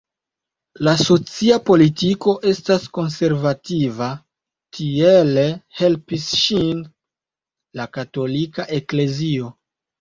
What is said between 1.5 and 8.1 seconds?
politiko estas konservativa, tiele helpis ŝin la